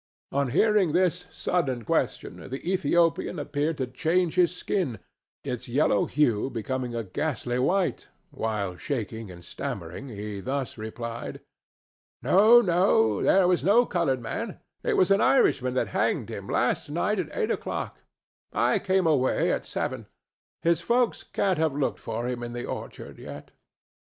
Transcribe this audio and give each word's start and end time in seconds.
On 0.31 0.47
hearing 0.49 0.93
this 0.93 1.27
sudden 1.29 1.85
question 1.85 2.49
the 2.49 2.67
Ethiopian 2.67 3.37
appeared 3.37 3.77
to 3.77 3.85
change 3.85 4.33
his 4.33 4.51
skin, 4.51 4.97
its 5.43 5.67
yellow 5.67 6.05
hue 6.07 6.49
becoming 6.49 6.95
a 6.95 7.03
ghastly 7.03 7.59
white, 7.59 8.07
while, 8.31 8.75
shaking 8.77 9.29
and 9.29 9.45
stammering, 9.45 10.07
he 10.07 10.39
thus 10.39 10.75
replied: 10.75 11.39
"No, 12.23 12.61
no! 12.61 13.21
There 13.21 13.47
was 13.47 13.63
no 13.63 13.85
colored 13.85 14.21
man. 14.23 14.59
It 14.81 14.97
was 14.97 15.11
an 15.11 15.21
Irishman 15.21 15.75
that 15.75 15.89
hanged 15.89 16.29
him 16.29 16.47
last 16.47 16.89
night 16.89 17.19
at 17.19 17.29
eight 17.37 17.51
o'clock; 17.51 17.99
I 18.51 18.79
came 18.79 19.05
away 19.05 19.51
at 19.51 19.67
seven. 19.67 20.07
His 20.63 20.81
folks 20.81 21.21
can't 21.21 21.59
have 21.59 21.75
looked 21.75 21.99
for 21.99 22.27
him 22.27 22.41
in 22.41 22.53
the 22.53 22.65
orchard 22.65 23.19
yet." 23.19 23.51